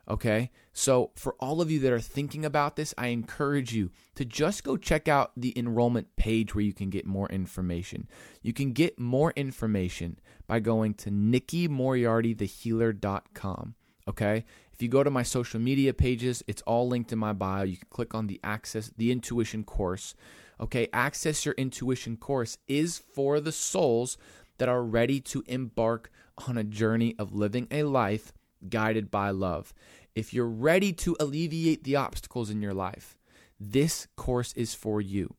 Okay. 0.08 0.50
So, 0.72 1.10
for 1.16 1.34
all 1.38 1.60
of 1.60 1.70
you 1.70 1.80
that 1.80 1.92
are 1.92 2.00
thinking 2.00 2.44
about 2.44 2.76
this, 2.76 2.94
I 2.96 3.08
encourage 3.08 3.74
you 3.74 3.90
to 4.14 4.24
just 4.24 4.64
go 4.64 4.76
check 4.76 5.06
out 5.06 5.32
the 5.36 5.56
enrollment 5.58 6.16
page 6.16 6.54
where 6.54 6.64
you 6.64 6.72
can 6.72 6.88
get 6.88 7.04
more 7.04 7.28
information. 7.28 8.08
You 8.40 8.54
can 8.54 8.72
get 8.72 8.98
more 8.98 9.32
information 9.36 10.18
by 10.46 10.60
going 10.60 10.94
to 10.94 11.10
nikki 11.10 11.68
nickymoriartythehealer.com. 11.68 13.74
Okay. 14.08 14.44
If 14.72 14.80
you 14.80 14.88
go 14.88 15.04
to 15.04 15.10
my 15.10 15.24
social 15.24 15.60
media 15.60 15.92
pages, 15.92 16.42
it's 16.46 16.62
all 16.62 16.88
linked 16.88 17.12
in 17.12 17.18
my 17.18 17.34
bio. 17.34 17.64
You 17.64 17.76
can 17.76 17.88
click 17.90 18.14
on 18.14 18.28
the 18.28 18.40
access, 18.42 18.90
the 18.96 19.12
intuition 19.12 19.64
course. 19.64 20.14
Okay. 20.58 20.88
Access 20.92 21.44
your 21.44 21.54
intuition 21.58 22.16
course 22.16 22.56
is 22.66 22.98
for 22.98 23.40
the 23.40 23.52
souls 23.52 24.16
that 24.56 24.70
are 24.70 24.82
ready 24.82 25.20
to 25.20 25.44
embark 25.46 26.10
on 26.46 26.56
a 26.56 26.64
journey 26.64 27.14
of 27.18 27.34
living 27.34 27.68
a 27.70 27.82
life 27.82 28.32
guided 28.68 29.10
by 29.10 29.30
love. 29.30 29.74
If 30.14 30.34
you're 30.34 30.48
ready 30.48 30.92
to 30.94 31.16
alleviate 31.20 31.84
the 31.84 31.96
obstacles 31.96 32.50
in 32.50 32.62
your 32.62 32.74
life, 32.74 33.16
this 33.60 34.06
course 34.16 34.52
is 34.54 34.74
for 34.74 35.00
you. 35.00 35.34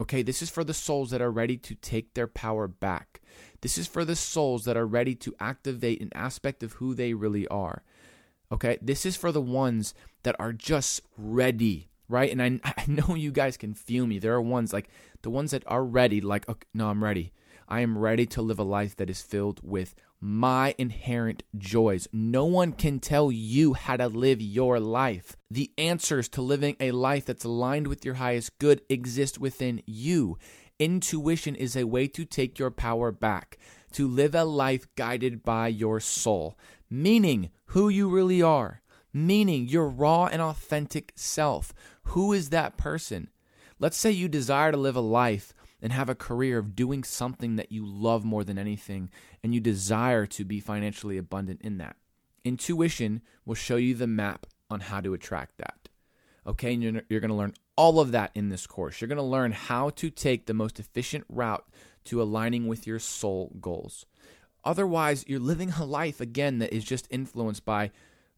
Okay, 0.00 0.22
this 0.22 0.42
is 0.42 0.50
for 0.50 0.64
the 0.64 0.74
souls 0.74 1.10
that 1.10 1.22
are 1.22 1.30
ready 1.30 1.56
to 1.58 1.74
take 1.76 2.14
their 2.14 2.26
power 2.26 2.66
back. 2.66 3.20
This 3.60 3.78
is 3.78 3.86
for 3.86 4.04
the 4.04 4.16
souls 4.16 4.64
that 4.64 4.76
are 4.76 4.86
ready 4.86 5.14
to 5.16 5.34
activate 5.38 6.00
an 6.00 6.10
aspect 6.14 6.62
of 6.62 6.74
who 6.74 6.94
they 6.94 7.14
really 7.14 7.46
are. 7.48 7.84
Okay, 8.50 8.78
this 8.82 9.06
is 9.06 9.16
for 9.16 9.30
the 9.30 9.40
ones 9.40 9.94
that 10.24 10.36
are 10.38 10.52
just 10.52 11.02
ready, 11.16 11.88
right? 12.08 12.30
And 12.30 12.42
I, 12.42 12.74
I 12.76 12.84
know 12.88 13.14
you 13.14 13.30
guys 13.30 13.56
can 13.56 13.74
feel 13.74 14.06
me. 14.06 14.18
There 14.18 14.34
are 14.34 14.42
ones 14.42 14.72
like 14.72 14.88
the 15.22 15.30
ones 15.30 15.52
that 15.52 15.62
are 15.66 15.84
ready, 15.84 16.20
like, 16.20 16.48
okay, 16.48 16.66
no, 16.74 16.88
I'm 16.88 17.04
ready. 17.04 17.32
I 17.68 17.80
am 17.80 17.96
ready 17.96 18.26
to 18.26 18.42
live 18.42 18.58
a 18.58 18.64
life 18.64 18.96
that 18.96 19.08
is 19.08 19.22
filled 19.22 19.60
with 19.62 19.94
my 20.24 20.72
inherent 20.78 21.42
joys. 21.58 22.06
No 22.12 22.44
one 22.44 22.72
can 22.72 23.00
tell 23.00 23.32
you 23.32 23.74
how 23.74 23.96
to 23.96 24.06
live 24.06 24.40
your 24.40 24.78
life. 24.78 25.36
The 25.50 25.72
answers 25.76 26.28
to 26.30 26.42
living 26.42 26.76
a 26.78 26.92
life 26.92 27.26
that's 27.26 27.44
aligned 27.44 27.88
with 27.88 28.04
your 28.04 28.14
highest 28.14 28.56
good 28.60 28.82
exist 28.88 29.40
within 29.40 29.82
you. 29.84 30.38
Intuition 30.78 31.56
is 31.56 31.76
a 31.76 31.88
way 31.88 32.06
to 32.06 32.24
take 32.24 32.56
your 32.56 32.70
power 32.70 33.10
back, 33.10 33.58
to 33.94 34.06
live 34.06 34.36
a 34.36 34.44
life 34.44 34.86
guided 34.94 35.42
by 35.42 35.66
your 35.66 35.98
soul, 35.98 36.56
meaning 36.88 37.50
who 37.66 37.88
you 37.88 38.08
really 38.08 38.40
are, 38.40 38.80
meaning 39.12 39.66
your 39.66 39.88
raw 39.88 40.26
and 40.26 40.40
authentic 40.40 41.12
self. 41.16 41.74
Who 42.04 42.32
is 42.32 42.50
that 42.50 42.76
person? 42.76 43.28
Let's 43.80 43.96
say 43.96 44.12
you 44.12 44.28
desire 44.28 44.70
to 44.70 44.78
live 44.78 44.94
a 44.94 45.00
life 45.00 45.52
and 45.82 45.92
have 45.92 46.08
a 46.08 46.14
career 46.14 46.58
of 46.58 46.76
doing 46.76 47.02
something 47.02 47.56
that 47.56 47.72
you 47.72 47.84
love 47.84 48.24
more 48.24 48.44
than 48.44 48.56
anything 48.56 49.10
and 49.42 49.52
you 49.52 49.60
desire 49.60 50.24
to 50.26 50.44
be 50.44 50.60
financially 50.60 51.18
abundant 51.18 51.60
in 51.62 51.78
that. 51.78 51.96
Intuition 52.44 53.20
will 53.44 53.56
show 53.56 53.76
you 53.76 53.94
the 53.94 54.06
map 54.06 54.46
on 54.70 54.80
how 54.80 55.00
to 55.00 55.12
attract 55.12 55.58
that. 55.58 55.88
Okay, 56.46 56.74
and 56.74 56.82
you're, 56.82 57.02
you're 57.08 57.20
going 57.20 57.30
to 57.30 57.36
learn 57.36 57.54
all 57.76 58.00
of 58.00 58.12
that 58.12 58.30
in 58.34 58.48
this 58.48 58.66
course. 58.66 59.00
You're 59.00 59.08
going 59.08 59.16
to 59.16 59.22
learn 59.22 59.52
how 59.52 59.90
to 59.90 60.10
take 60.10 60.46
the 60.46 60.54
most 60.54 60.80
efficient 60.80 61.24
route 61.28 61.64
to 62.04 62.22
aligning 62.22 62.66
with 62.66 62.86
your 62.86 62.98
soul 62.98 63.52
goals. 63.60 64.06
Otherwise, 64.64 65.24
you're 65.26 65.40
living 65.40 65.70
a 65.72 65.84
life 65.84 66.20
again 66.20 66.58
that 66.58 66.74
is 66.74 66.84
just 66.84 67.06
influenced 67.10 67.64
by, 67.64 67.90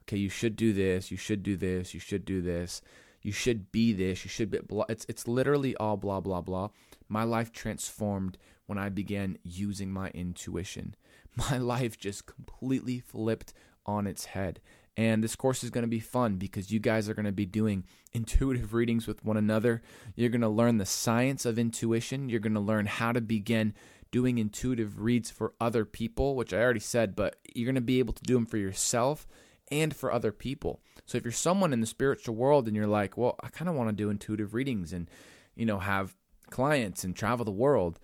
okay, 0.02 0.16
you 0.16 0.28
should 0.28 0.56
do 0.56 0.72
this, 0.72 1.10
you 1.10 1.16
should 1.16 1.42
do 1.42 1.56
this, 1.56 1.94
you 1.94 2.00
should 2.00 2.24
do 2.24 2.40
this, 2.40 2.82
you 3.24 3.32
should 3.32 3.72
be 3.72 3.92
this, 3.92 4.24
you 4.24 4.28
should 4.28 4.50
be 4.50 4.58
blah. 4.58 4.84
It's 4.88 5.06
it's 5.08 5.26
literally 5.26 5.74
all 5.76 5.96
blah 5.96 6.20
blah 6.20 6.42
blah. 6.42 6.68
My 7.08 7.24
life 7.24 7.50
transformed 7.50 8.38
when 8.66 8.78
I 8.78 8.90
began 8.90 9.38
using 9.42 9.90
my 9.90 10.10
intuition. 10.10 10.94
My 11.36 11.58
life 11.58 11.98
just 11.98 12.26
completely 12.26 13.00
flipped 13.00 13.52
on 13.84 14.06
its 14.06 14.26
head. 14.26 14.60
And 14.96 15.24
this 15.24 15.34
course 15.34 15.64
is 15.64 15.70
going 15.70 15.82
to 15.82 15.88
be 15.88 15.98
fun 15.98 16.36
because 16.36 16.70
you 16.70 16.78
guys 16.78 17.08
are 17.08 17.14
going 17.14 17.24
to 17.26 17.32
be 17.32 17.46
doing 17.46 17.84
intuitive 18.12 18.72
readings 18.72 19.08
with 19.08 19.24
one 19.24 19.36
another. 19.36 19.82
You're 20.14 20.28
going 20.28 20.42
to 20.42 20.48
learn 20.48 20.78
the 20.78 20.86
science 20.86 21.44
of 21.44 21.58
intuition. 21.58 22.28
You're 22.28 22.38
going 22.38 22.54
to 22.54 22.60
learn 22.60 22.86
how 22.86 23.10
to 23.10 23.20
begin 23.20 23.74
doing 24.12 24.38
intuitive 24.38 25.00
reads 25.00 25.30
for 25.32 25.54
other 25.60 25.84
people, 25.84 26.36
which 26.36 26.52
I 26.54 26.62
already 26.62 26.78
said, 26.78 27.16
but 27.16 27.34
you're 27.52 27.66
going 27.66 27.74
to 27.74 27.80
be 27.80 27.98
able 27.98 28.12
to 28.12 28.22
do 28.22 28.34
them 28.34 28.46
for 28.46 28.58
yourself 28.58 29.26
and 29.70 29.94
for 29.94 30.12
other 30.12 30.32
people. 30.32 30.80
So 31.06 31.18
if 31.18 31.24
you're 31.24 31.32
someone 31.32 31.72
in 31.72 31.80
the 31.80 31.86
spiritual 31.86 32.34
world 32.34 32.66
and 32.66 32.76
you're 32.76 32.86
like, 32.86 33.16
well, 33.16 33.36
I 33.42 33.48
kind 33.48 33.68
of 33.68 33.74
want 33.74 33.90
to 33.90 33.94
do 33.94 34.10
intuitive 34.10 34.54
readings 34.54 34.92
and, 34.92 35.08
you 35.54 35.66
know, 35.66 35.78
have 35.78 36.16
clients 36.50 37.04
and 37.04 37.16
travel 37.16 37.44
the 37.44 37.50
world 37.50 37.98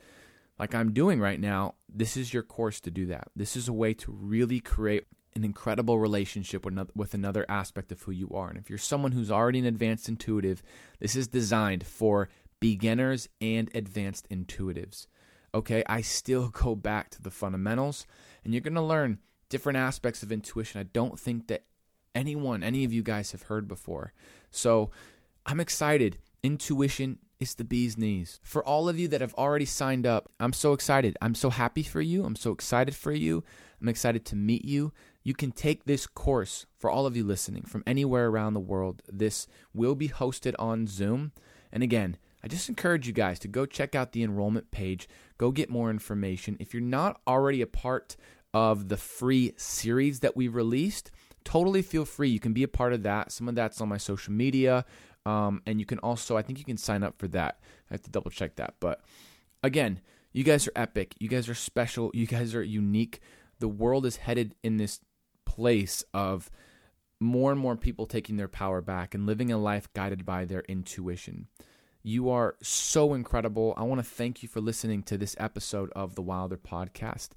like 0.61 0.75
I'm 0.75 0.93
doing 0.93 1.21
right 1.21 1.40
now, 1.40 1.76
this 1.88 2.19
is 2.19 2.35
your 2.35 2.43
course 2.43 2.81
to 2.81 2.90
do 2.90 3.07
that. 3.07 3.29
This 3.35 3.57
is 3.57 3.67
a 3.67 3.73
way 3.73 3.95
to 3.95 4.12
really 4.12 4.61
create 4.61 5.05
an 5.35 5.43
incredible 5.43 5.99
relationship 5.99 6.67
with 6.95 7.14
another, 7.14 7.47
aspect 7.49 7.90
of 7.90 8.02
who 8.02 8.12
you 8.12 8.29
are. 8.35 8.50
And 8.50 8.59
if 8.59 8.69
you're 8.69 8.79
someone 8.79 9.12
who's 9.12 9.31
already 9.31 9.61
an 9.61 9.64
advanced 9.64 10.07
intuitive, 10.07 10.62
this 10.99 11.17
is 11.17 11.29
designed 11.29 11.87
for 11.87 12.29
beginners 12.61 13.26
and 13.40 13.71
advanced 13.75 14.29
intuitives. 14.29 15.07
Okay, 15.55 15.83
I 15.87 16.02
still 16.02 16.49
go 16.52 16.75
back 16.75 17.09
to 17.11 17.23
the 17.23 17.31
fundamentals, 17.31 18.07
and 18.45 18.52
you're 18.52 18.61
going 18.61 18.75
to 18.75 18.83
learn 18.83 19.19
different 19.50 19.76
aspects 19.76 20.23
of 20.23 20.33
intuition 20.33 20.80
I 20.80 20.85
don't 20.85 21.21
think 21.21 21.49
that 21.49 21.64
anyone, 22.14 22.62
any 22.62 22.85
of 22.85 22.92
you 22.92 23.02
guys 23.02 23.33
have 23.33 23.42
heard 23.42 23.69
before. 23.69 24.14
So 24.50 24.90
I'm 25.45 25.61
excited. 25.61 26.19
Intuition 26.42 27.19
is 27.38 27.54
the 27.54 27.64
bee's 27.64 27.99
knees. 27.99 28.40
For 28.42 28.64
all 28.64 28.88
of 28.88 28.99
you 28.99 29.09
that 29.09 29.21
have 29.21 29.35
already 29.35 29.64
signed 29.64 30.07
up, 30.07 30.30
I'm 30.40 30.52
so 30.52 30.73
excited. 30.73 31.16
I'm 31.21 31.35
so 31.35 31.50
happy 31.50 31.83
for 31.83 32.00
you. 32.00 32.25
I'm 32.25 32.37
so 32.37 32.52
excited 32.52 32.95
for 32.95 33.12
you. 33.12 33.45
I'm 33.80 33.88
excited 33.88 34.25
to 34.26 34.37
meet 34.37 34.64
you. 34.64 34.92
You 35.23 35.35
can 35.35 35.52
take 35.52 35.85
this 35.85 36.07
course 36.07 36.66
for 36.78 36.90
all 36.90 37.07
of 37.07 37.16
you 37.16 37.25
listening 37.25 37.62
from 37.62 37.83
anywhere 37.87 38.28
around 38.28 38.54
the 38.54 38.61
world. 38.61 39.02
This 39.09 39.47
will 39.75 39.95
be 39.95 40.09
hosted 40.09 40.54
on 40.59 40.87
Zoom. 40.87 41.33
And 41.73 41.83
again, 41.83 42.16
I 42.42 42.49
just 42.49 42.69
encourage 42.69 43.07
you 43.07 43.12
guys 43.12 43.38
to 43.40 43.49
go 43.49 43.66
check 43.66 43.95
out 43.95 44.12
the 44.12 44.23
enrollment 44.23 44.71
page, 44.71 45.09
go 45.37 45.50
get 45.50 45.69
more 45.69 45.90
information. 45.90 46.57
If 46.59 46.73
you're 46.73 46.83
not 46.83 47.21
already 47.26 47.61
a 47.61 47.66
part 47.66 48.16
of 48.52 48.88
the 48.88 48.97
free 48.97 49.54
series 49.57 50.21
that 50.21 50.37
we 50.37 50.49
released, 50.49 51.11
totally 51.45 51.83
feel 51.83 52.04
free. 52.04 52.28
You 52.28 52.40
can 52.40 52.52
be 52.52 52.62
a 52.62 52.69
part 52.69 52.92
of 52.92 53.02
that. 53.04 53.33
Some 53.33 53.49
of 53.49 53.54
that's 53.54 53.80
on 53.80 53.88
my 53.88 53.97
social 53.97 54.33
media. 54.33 54.85
Um, 55.26 55.62
and 55.66 55.78
you 55.78 55.87
can 55.87 55.99
also, 55.99 56.37
I 56.37 56.42
think 56.42 56.59
you 56.59 56.64
can 56.64 56.76
sign 56.76 57.02
up 57.02 57.19
for 57.19 57.28
that. 57.28 57.61
I 57.90 57.95
have 57.95 58.02
to 58.02 58.11
double 58.11 58.30
check 58.30 58.57
that. 58.57 58.75
But 58.80 59.02
again, 59.62 60.00
you 60.33 60.45
guys 60.45 60.66
are 60.66 60.73
epic. 60.76 61.14
You 61.19 61.28
guys 61.28 61.49
are 61.49 61.54
special. 61.54 62.11
You 62.14 62.26
guys 62.26 62.54
are 62.54 62.62
unique. 62.62 63.21
The 63.59 63.69
world 63.69 64.07
is 64.07 64.16
headed 64.16 64.54
in 64.62 64.76
this 64.76 65.00
place 65.45 66.04
of 66.14 66.50
more 67.21 67.52
and 67.52 67.61
more 67.61 67.76
people 67.76 68.07
taking 68.07 68.37
their 68.37 68.49
power 68.49 68.80
back 68.80 69.14
and 69.14 69.26
living 69.26 69.52
a 69.52 69.59
life 69.59 69.92
guided 69.92 70.25
by 70.25 70.45
their 70.47 70.62
intuition. 70.62 71.49
You 72.02 72.30
are 72.30 72.57
so 72.62 73.12
incredible. 73.12 73.75
I 73.76 73.83
want 73.83 73.99
to 73.99 74.09
thank 74.09 74.42
you 74.42 74.49
for 74.49 74.62
listening 74.62 75.02
to 75.04 75.19
this 75.19 75.37
episode 75.38 75.90
of 75.95 76.14
the 76.14 76.23
Wilder 76.23 76.57
podcast. 76.57 77.30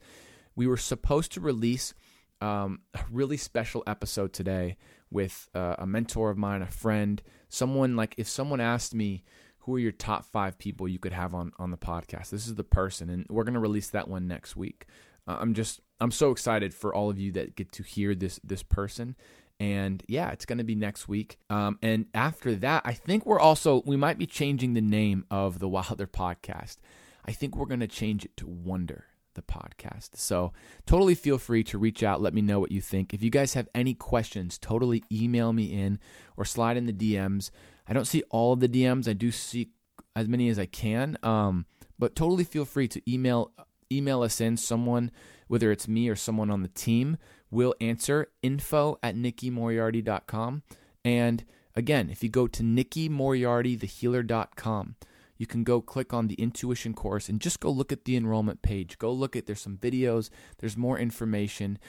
We 0.55 0.67
were 0.67 0.77
supposed 0.77 1.31
to 1.33 1.41
release 1.41 1.93
um, 2.41 2.81
a 2.93 3.00
really 3.10 3.38
special 3.38 3.83
episode 3.88 4.33
today 4.33 4.77
with 5.10 5.48
uh, 5.53 5.75
a 5.77 5.88
mentor 5.88 6.29
of 6.29 6.38
mine, 6.38 6.62
a 6.62 6.67
friend, 6.67 7.22
someone 7.50 7.95
like 7.95 8.15
if 8.17 8.27
someone 8.27 8.60
asked 8.60 8.93
me 8.93 9.24
who 9.60 9.75
are 9.75 9.79
your 9.79 9.91
top 9.93 10.25
five 10.25 10.57
people 10.57 10.88
you 10.88 11.00
could 11.00 11.13
have 11.13 11.33
on 11.33 11.53
on 11.57 11.72
the 11.72 11.77
podcast, 11.77 12.29
this 12.29 12.48
is 12.48 12.55
the 12.55 12.63
person, 12.63 13.10
and 13.10 13.25
we're 13.29 13.45
gonna 13.45 13.60
release 13.60 13.89
that 13.89 14.07
one 14.07 14.27
next 14.27 14.55
week. 14.55 14.86
Uh, 15.27 15.38
I'm 15.39 15.53
just 15.53 15.79
I'm 16.00 16.12
so 16.12 16.31
excited 16.31 16.74
for 16.74 16.93
all 16.93 17.10
of 17.10 17.17
you 17.17 17.31
that 17.33 17.55
get 17.55 17.72
to 17.74 17.83
hear 17.83 18.13
this 18.13 18.39
this 18.43 18.63
person. 18.63 19.15
And 19.60 20.03
yeah, 20.07 20.31
it's 20.31 20.45
going 20.45 20.57
to 20.57 20.63
be 20.63 20.75
next 20.75 21.07
week. 21.07 21.38
Um, 21.50 21.77
and 21.81 22.07
after 22.13 22.55
that, 22.55 22.81
I 22.83 22.93
think 22.93 23.25
we're 23.25 23.39
also 23.39 23.83
we 23.86 23.95
might 23.95 24.17
be 24.17 24.25
changing 24.25 24.74
the 24.74 24.81
name 24.81 25.25
of 25.31 25.60
the 25.60 25.69
Wilder 25.69 26.07
podcast. 26.07 26.77
I 27.24 27.31
think 27.31 27.55
we're 27.55 27.67
going 27.67 27.79
to 27.79 27.88
change 27.88 28.25
it 28.25 28.36
to 28.38 28.48
Wonder 28.48 29.05
the 29.34 29.42
podcast. 29.42 30.12
So 30.16 30.54
totally 30.86 31.16
feel 31.16 31.38
free 31.38 31.63
to 31.66 31.78
reach 31.78 32.04
out. 32.04 32.22
Let 32.22 32.34
me 32.34 32.42
know 32.42 32.60
what 32.60 32.72
you 32.72 32.82
think. 32.82 33.13
If 33.13 33.24
you 33.24 33.30
guys 33.30 33.54
have 33.54 33.70
any 33.74 33.94
questions, 33.94 34.58
totally 34.58 35.04
email 35.12 35.54
me 35.54 35.66
in 35.66 36.00
or 36.38 36.46
slide 36.46 36.78
in 36.78 36.86
the 36.86 36.94
DMs. 36.94 37.52
I 37.88 37.94
don't 37.94 38.06
see 38.06 38.24
all 38.30 38.54
of 38.54 38.60
the 38.60 38.70
DMs. 38.70 39.08
I 39.08 39.13
do 39.13 39.32
see 39.32 39.70
as 40.16 40.28
many 40.28 40.50
as 40.50 40.60
I 40.60 40.66
can. 40.66 41.18
Um, 41.24 41.66
but 42.00 42.16
totally 42.16 42.44
feel 42.44 42.66
free 42.66 42.88
to 42.90 43.02
email 43.12 43.52
email 43.92 44.24
us 44.24 44.42
in. 44.42 44.58
Someone, 44.58 45.12
whether 45.48 45.72
it's 45.72 45.88
me 45.88 46.10
or 46.10 46.16
someone 46.16 46.50
on 46.50 46.63
the 46.63 46.70
team, 46.70 47.18
will 47.52 47.75
answer 47.80 48.32
info 48.42 48.98
at 49.04 49.16
nickymoriarty.com. 49.16 50.63
And 51.06 51.46
again, 51.75 52.10
if 52.10 52.24
you 52.24 52.30
go 52.30 52.48
to 52.48 52.63
nickymoriartythehealer.com, 52.63 54.96
you 55.43 55.47
can 55.47 55.65
go 55.65 55.81
click 55.81 56.13
on 56.13 56.27
the 56.27 56.35
intuition 56.35 56.93
course 56.93 57.27
and 57.27 57.41
just 57.41 57.59
go 57.59 57.69
look 57.69 57.91
at 57.91 58.05
the 58.05 58.15
enrollment 58.15 58.62
page. 58.62 58.97
Go 58.97 59.12
look 59.12 59.35
at 59.35 59.45
there's 59.45 59.59
some 59.59 59.75
videos, 59.75 60.29
there's 60.59 60.77
more 60.77 60.97
information. 60.97 61.79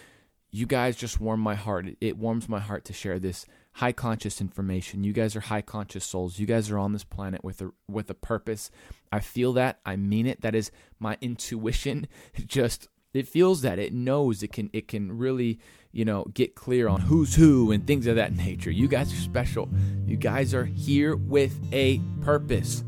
You 0.51 0.67
guys 0.67 0.97
just 0.97 1.21
warm 1.21 1.39
my 1.39 1.55
heart. 1.55 1.87
It 2.01 2.19
warms 2.19 2.49
my 2.49 2.59
heart 2.59 2.85
to 2.87 2.93
share 2.93 3.21
this 3.21 3.47
high 3.75 3.93
conscious 3.93 4.41
information. 4.41 5.05
You 5.05 5.13
guys 5.13 5.37
are 5.37 5.41
high 5.41 5.63
conscious 5.63 6.05
souls. 6.05 6.41
You 6.41 6.47
guys 6.47 6.69
are 6.69 6.79
on 6.79 6.93
this 6.93 7.05
planet 7.05 7.45
with 7.45 7.63
a 7.63 7.71
with 7.89 8.11
a 8.11 8.15
purpose. 8.15 8.73
I 9.13 9.21
feel 9.21 9.53
that. 9.53 9.79
I 9.87 9.95
mean 9.95 10.27
it. 10.27 10.41
That 10.41 10.57
is 10.57 10.73
my 10.99 11.17
intuition. 11.21 12.09
just 12.47 12.89
it 13.13 13.29
feels 13.29 13.63
that. 13.63 13.79
It 13.79 13.93
knows 13.93 14.43
it 14.43 14.53
can 14.53 14.69
it 14.73 14.89
can 14.89 15.17
really, 15.17 15.61
you 15.93 16.05
know, 16.05 16.25
get 16.35 16.57
clear 16.57 16.89
on 16.89 17.03
who's 17.03 17.37
who 17.37 17.71
and 17.71 17.87
things 17.87 18.09
of 18.09 18.17
that 18.17 18.35
nature. 18.35 18.73
You 18.73 18.89
guys 18.89 19.13
are 19.13 19.23
special. 19.23 19.69
You 20.07 20.17
guys 20.17 20.55
are 20.55 20.65
here 20.65 21.15
with 21.15 21.57
a 21.73 22.01
purpose. 22.21 22.83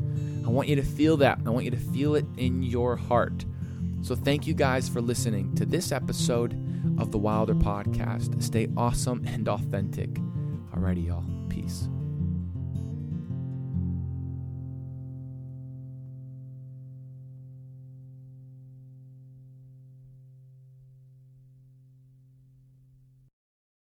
I 0.47 0.49
want 0.49 0.69
you 0.69 0.77
to 0.77 0.81
feel 0.81 1.17
that. 1.17 1.39
I 1.45 1.49
want 1.49 1.65
you 1.65 1.71
to 1.71 1.77
feel 1.77 2.15
it 2.15 2.25
in 2.37 2.63
your 2.63 2.95
heart. 2.95 3.43
So, 4.01 4.15
thank 4.15 4.47
you 4.47 4.53
guys 4.53 4.87
for 4.87 5.01
listening 5.01 5.53
to 5.55 5.65
this 5.65 5.91
episode 5.91 6.53
of 6.97 7.11
the 7.11 7.17
Wilder 7.17 7.53
Podcast. 7.53 8.41
Stay 8.41 8.69
awesome 8.77 9.23
and 9.27 9.49
authentic. 9.49 10.13
Alrighty, 10.73 11.07
y'all. 11.07 11.25
Peace. 11.49 11.89